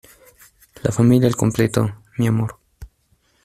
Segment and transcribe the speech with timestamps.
[0.81, 1.93] la familia al completo.
[2.17, 2.57] mi amor